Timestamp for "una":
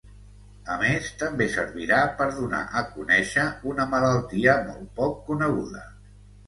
3.75-3.89